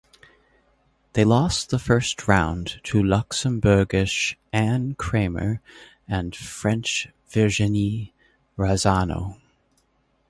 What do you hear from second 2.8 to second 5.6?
to Luxembourgish Anne Kremer